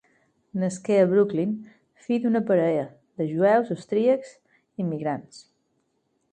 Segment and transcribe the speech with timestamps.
[0.61, 1.51] Nasqué a Brooklyn,
[2.07, 2.87] fill d'una parella
[3.21, 4.35] de jueus austríacs
[4.85, 5.47] immigrants.